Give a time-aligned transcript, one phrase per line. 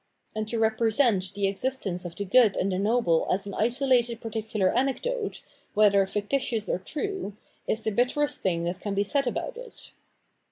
[0.35, 4.71] And to represent the existence of the good and the noble as an isolated particular
[4.71, 5.43] anecdote,
[5.75, 9.93] whether fictitious or true, is the bitterest thing that can he said about it.